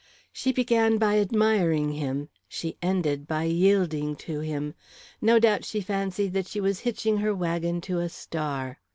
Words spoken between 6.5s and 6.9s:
was